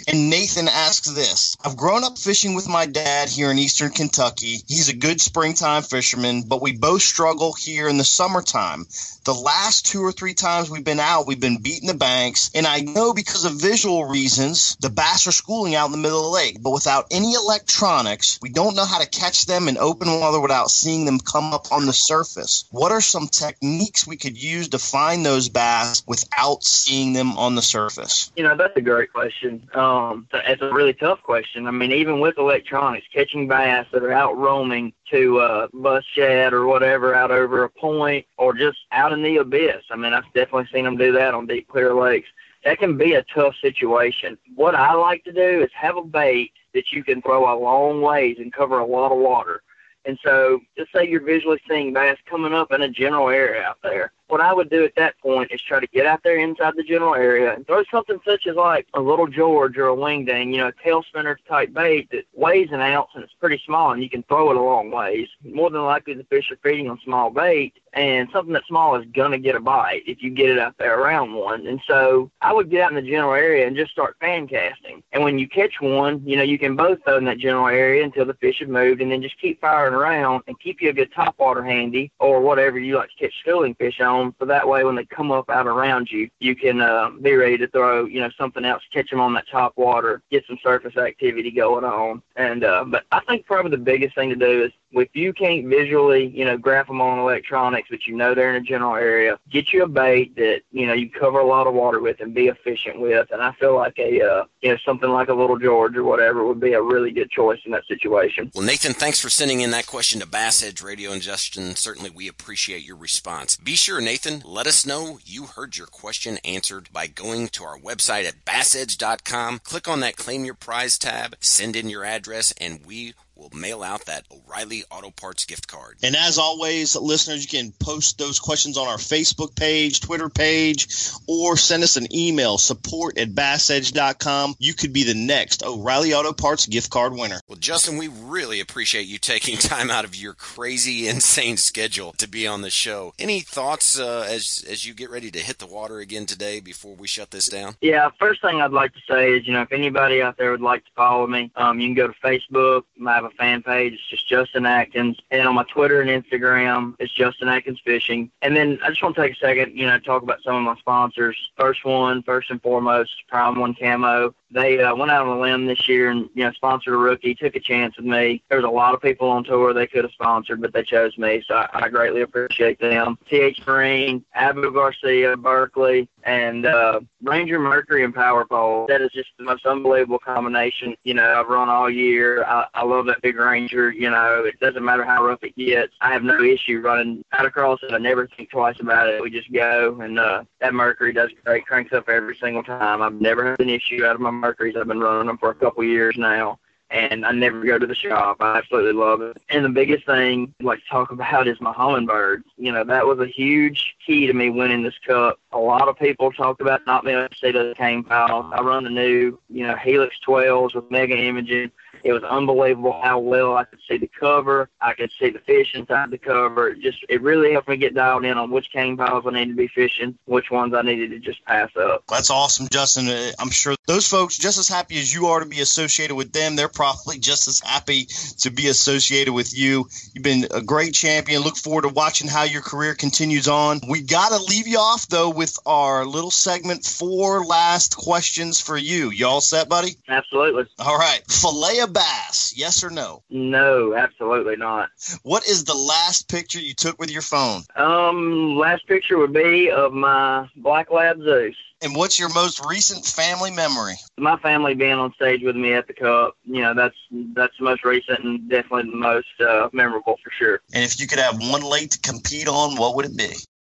[0.07, 4.57] And Nathan asks this I've grown up fishing with my dad here in eastern Kentucky.
[4.67, 8.85] He's a good springtime fisherman, but we both struggle here in the summertime.
[9.25, 12.51] The last two or three times we've been out, we've been beating the banks.
[12.53, 16.19] And I know because of visual reasons, the bass are schooling out in the middle
[16.19, 16.57] of the lake.
[16.61, 20.69] But without any electronics, we don't know how to catch them in open water without
[20.69, 22.65] seeing them come up on the surface.
[22.71, 27.55] What are some techniques we could use to find those bass without seeing them on
[27.55, 28.31] the surface?
[28.35, 29.69] You know, that's a great question.
[29.73, 31.67] Um, it's a really tough question.
[31.67, 36.65] I mean, even with electronics, catching bass that are out roaming to uh, shad or
[36.65, 39.83] whatever out over a point or just out in the abyss.
[39.91, 42.29] I mean, I've definitely seen them do that on deep, clear lakes.
[42.65, 44.37] That can be a tough situation.
[44.55, 48.01] What I like to do is have a bait that you can throw a long
[48.01, 49.61] ways and cover a lot of water.
[50.05, 53.77] And so, just say you're visually seeing bass coming up in a general area out
[53.83, 56.73] there what I would do at that point is try to get out there inside
[56.75, 60.25] the general area and throw something such as like a little George or a wing
[60.25, 63.61] ding, you know, a tail spinner type bait that weighs an ounce and it's pretty
[63.65, 65.27] small and you can throw it a long ways.
[65.43, 69.05] More than likely the fish are feeding on small bait and something that small is
[69.13, 71.67] gonna get a bite if you get it out there around one.
[71.67, 75.03] And so I would get out in the general area and just start fan casting.
[75.11, 78.03] And when you catch one, you know, you can both throw in that general area
[78.03, 80.93] until the fish have moved and then just keep firing around and keep you a
[80.93, 84.67] good top water handy or whatever you like to catch schooling fish on So that
[84.67, 88.05] way, when they come up out around you, you can uh, be ready to throw,
[88.05, 91.83] you know, something else, catch them on that top water, get some surface activity going
[91.83, 92.21] on.
[92.35, 95.67] And uh, but I think probably the biggest thing to do is if you can't
[95.67, 99.39] visually, you know, graph them on electronics, but you know they're in a general area,
[99.51, 102.33] get you a bait that you know you cover a lot of water with and
[102.33, 103.31] be efficient with.
[103.31, 106.45] And I feel like a, uh, you know, something like a little George or whatever
[106.45, 108.51] would be a really good choice in that situation.
[108.53, 112.09] Well, Nathan, thanks for sending in that question to Bass Edge Radio, and Justin, certainly
[112.09, 113.55] we appreciate your response.
[113.57, 117.77] Be sure, Nathan, let us know you heard your question answered by going to our
[117.77, 119.59] website at bassedge.com.
[119.59, 123.83] Click on that Claim Your Prize tab, send in your address, and we we'll mail
[123.83, 125.97] out that O'Reilly Auto Parts gift card.
[126.01, 130.87] And as always, listeners, you can post those questions on our Facebook page, Twitter page,
[131.27, 134.55] or send us an email, support at bassedge.com.
[134.59, 137.39] You could be the next O'Reilly Auto Parts gift card winner.
[137.47, 142.27] Well, Justin, we really appreciate you taking time out of your crazy, insane schedule to
[142.27, 143.13] be on the show.
[143.19, 146.95] Any thoughts uh, as as you get ready to hit the water again today before
[146.95, 147.75] we shut this down?
[147.81, 150.61] Yeah, first thing I'd like to say is, you know, if anybody out there would
[150.61, 152.83] like to follow me, um, you can go to Facebook.
[153.05, 153.93] I have a fan page.
[153.93, 155.17] It's just Justin Atkins.
[155.31, 158.31] And on my Twitter and Instagram, it's Justin Atkins Fishing.
[158.41, 160.63] And then I just want to take a second, you know, talk about some of
[160.63, 161.37] my sponsors.
[161.57, 164.33] First one, first and foremost, Prym1 Camo.
[164.53, 167.33] They uh, went out on a limb this year and, you know, sponsored a rookie,
[167.33, 168.43] took a chance with me.
[168.49, 171.17] There was a lot of people on tour they could have sponsored, but they chose
[171.17, 171.43] me.
[171.47, 173.17] So I, I greatly appreciate them.
[173.29, 178.85] TH Marine, Abu Garcia, Berkley, and uh, Ranger Mercury and Power Pole.
[178.87, 180.95] That is just the most unbelievable combination.
[181.03, 182.43] You know, I've run all year.
[182.45, 183.91] I, I love that big Ranger.
[183.91, 185.93] You know, it doesn't matter how rough it gets.
[186.01, 187.93] I have no issue running out across it.
[187.93, 189.21] I never think twice about it.
[189.21, 191.65] We just go, and uh, that Mercury does great.
[191.65, 193.01] Cranks up every single time.
[193.01, 194.75] I've never had an issue out of my Mercuries.
[194.77, 196.59] I've been running them for a couple years now
[196.93, 198.37] and I never go to the shop.
[198.39, 199.37] I absolutely love it.
[199.49, 202.43] And the biggest thing I'd like to talk about is my Humminbird.
[202.57, 205.39] You know, that was a huge key to me winning this cup.
[205.53, 208.51] A lot of people talk about not being able to see the cane piles.
[208.53, 211.71] I run the new, you know, Helix 12s with mega imaging.
[212.03, 214.69] It was unbelievable how well I could see the cover.
[214.81, 216.69] I could see the fish inside the cover.
[216.69, 219.51] It just it really helped me get dialed in on which cane piles I needed
[219.51, 222.03] to be fishing, which ones I needed to just pass up.
[222.09, 223.07] That's awesome, Justin.
[223.07, 226.33] Uh, I'm sure those folks just as happy as you are to be associated with
[226.33, 226.55] them.
[226.55, 228.07] They're probably just as happy
[228.39, 229.87] to be associated with you.
[230.13, 231.41] You've been a great champion.
[231.41, 233.79] Look forward to watching how your career continues on.
[233.89, 238.77] We got to leave you off though with our little segment four last questions for
[238.77, 239.09] you.
[239.09, 239.95] You all set, buddy?
[240.09, 240.65] Absolutely.
[240.79, 241.21] All right.
[241.29, 243.23] Fillet of bass, yes or no?
[243.29, 244.89] No, absolutely not.
[245.23, 247.61] What is the last picture you took with your phone?
[247.75, 251.55] Um, last picture would be of my black lab Zeus.
[251.81, 253.95] And what's your most recent family memory?
[254.17, 256.95] My family being on stage with me at the Cup, you know, that's
[257.35, 260.61] that's the most recent and definitely the most uh, memorable for sure.
[260.73, 263.33] And if you could have one lake to compete on, what would it be?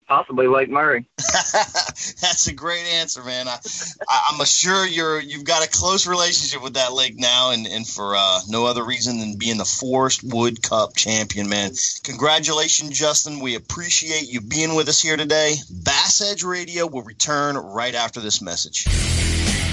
[0.07, 1.05] Possibly Lake Murray.
[1.17, 3.49] That's a great answer, man.
[3.49, 3.57] I,
[4.07, 7.85] I, am sure you're you've got a close relationship with that lake now, and and
[7.85, 11.71] for uh, no other reason than being the Forrest Wood Cup champion, man.
[12.03, 13.41] Congratulations, Justin.
[13.41, 15.55] We appreciate you being with us here today.
[15.69, 18.85] Bass Edge Radio will return right after this message.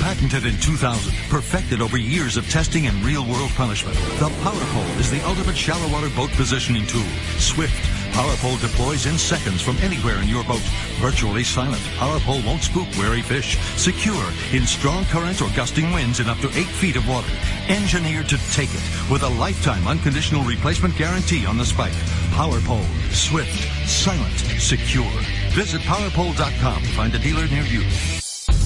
[0.01, 5.11] Patented in 2000, perfected over years of testing and real-world punishment, the Power Pole is
[5.11, 7.09] the ultimate shallow water boat positioning tool.
[7.39, 10.63] Swift Power Pole deploys in seconds from anywhere in your boat.
[11.01, 13.59] Virtually silent, PowerPole won't spook wary fish.
[13.77, 17.27] Secure in strong currents or gusting winds in up to 8 feet of water.
[17.69, 21.93] Engineered to take it with a lifetime unconditional replacement guarantee on the spike.
[22.31, 22.87] PowerPole.
[23.13, 23.59] Swift,
[23.89, 25.11] silent, secure.
[25.51, 27.83] Visit powerpole.com to find a dealer near you.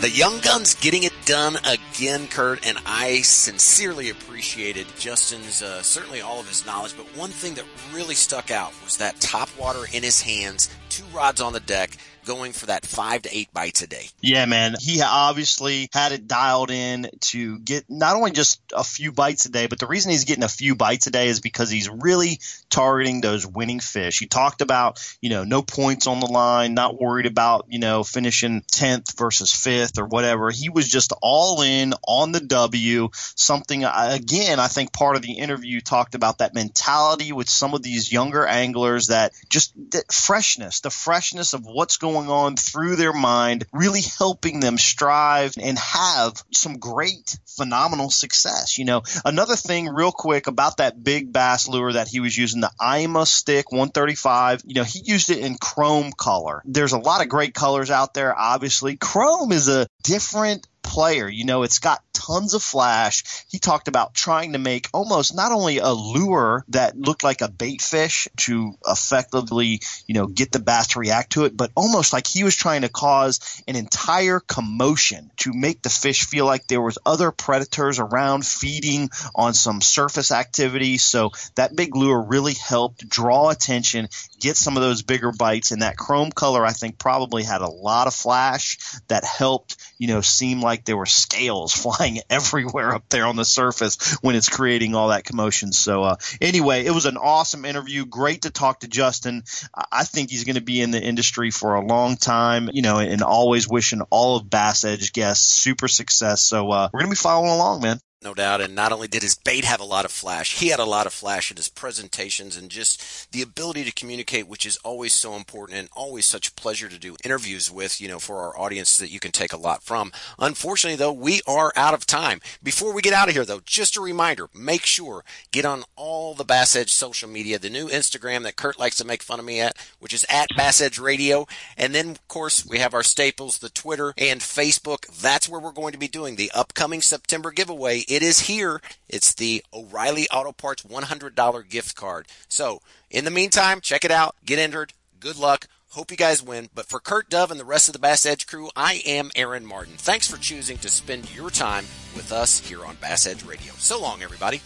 [0.00, 6.20] The Young Guns getting it done again, Kurt, and I sincerely appreciated Justin's, uh, certainly
[6.20, 9.86] all of his knowledge, but one thing that really stuck out was that top water
[9.92, 11.90] in his hands, two rods on the deck,
[12.28, 14.06] going for that five to eight bites a day.
[14.20, 14.74] Yeah, man.
[14.78, 19.50] He obviously had it dialed in to get not only just a few bites a
[19.50, 22.38] day, but the reason he's getting a few bites a day is because he's really
[22.68, 24.18] targeting those winning fish.
[24.18, 28.04] He talked about, you know, no points on the line, not worried about, you know,
[28.04, 30.50] finishing 10th versus 5th or whatever.
[30.50, 33.08] He was just all in on the W.
[33.14, 37.72] Something, uh, again, I think part of the interview talked about that mentality with some
[37.72, 42.96] of these younger anglers that just that freshness, the freshness of what's going on through
[42.96, 48.78] their mind, really helping them strive and have some great, phenomenal success.
[48.78, 52.60] You know, another thing real quick about that big bass lure that he was using,
[52.60, 56.62] the Ima Stick 135, you know, he used it in chrome color.
[56.64, 58.96] There's a lot of great colors out there, obviously.
[58.96, 60.66] Chrome is a different
[60.98, 61.28] player.
[61.28, 63.44] You know, it's got tons of flash.
[63.48, 67.48] He talked about trying to make almost not only a lure that looked like a
[67.48, 72.12] bait fish to effectively, you know, get the bass to react to it, but almost
[72.12, 76.66] like he was trying to cause an entire commotion to make the fish feel like
[76.66, 80.98] there was other predators around feeding on some surface activity.
[80.98, 84.08] So that big lure really helped draw attention,
[84.40, 87.70] get some of those bigger bites, and that chrome color I think probably had a
[87.70, 93.08] lot of flash that helped, you know, seem like there were scales flying everywhere up
[93.10, 95.70] there on the surface when it's creating all that commotion.
[95.72, 98.04] So uh, anyway, it was an awesome interview.
[98.06, 99.44] Great to talk to Justin.
[99.92, 102.98] I think he's going to be in the industry for a long time, you know,
[102.98, 106.42] and always wishing all of Bass Edge guests super success.
[106.42, 108.00] So uh, we're going to be following along, man.
[108.20, 108.60] No doubt.
[108.60, 111.06] And not only did his bait have a lot of flash, he had a lot
[111.06, 115.36] of flash in his presentations and just the ability to communicate, which is always so
[115.36, 118.96] important and always such a pleasure to do interviews with, you know, for our audience
[118.96, 120.10] that you can take a lot from.
[120.36, 122.40] Unfortunately, though, we are out of time.
[122.60, 126.34] Before we get out of here, though, just a reminder, make sure, get on all
[126.34, 129.46] the Bass Edge social media, the new Instagram that Kurt likes to make fun of
[129.46, 131.46] me at, which is at Bass Edge Radio.
[131.76, 135.06] And then, of course, we have our staples, the Twitter and Facebook.
[135.20, 138.80] That's where we're going to be doing the upcoming September giveaway it is here.
[139.08, 142.26] It's the O'Reilly Auto Parts $100 gift card.
[142.48, 142.80] So,
[143.10, 144.92] in the meantime, check it out, get entered.
[145.20, 145.66] Good luck.
[145.90, 146.68] Hope you guys win.
[146.74, 149.64] But for Kurt Dove and the rest of the Bass Edge crew, I am Aaron
[149.64, 149.94] Martin.
[149.96, 151.84] Thanks for choosing to spend your time
[152.14, 153.72] with us here on Bass Edge Radio.
[153.78, 154.60] So long, everybody.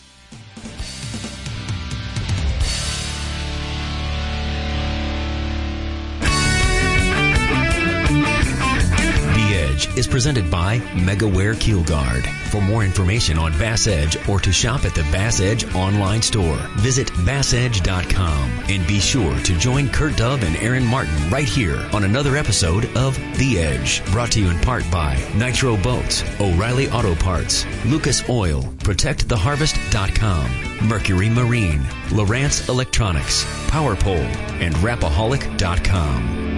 [9.72, 12.26] Edge is presented by MegaWare KeelGuard.
[12.50, 16.58] For more information on Bass Edge or to shop at the Bass Edge online store,
[16.76, 22.04] visit bassedge.com and be sure to join Kurt Dove and Aaron Martin right here on
[22.04, 27.14] another episode of The Edge, brought to you in part by Nitro Boats, O'Reilly Auto
[27.14, 34.26] Parts, Lucas Oil, ProtectTheHarvest.com, Mercury Marine, Lowrance Electronics, PowerPole,
[34.60, 36.51] and Rapaholic.com.